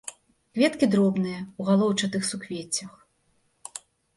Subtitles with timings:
[0.57, 2.99] Кветкі дробныя, у галоўчатых суквеццях.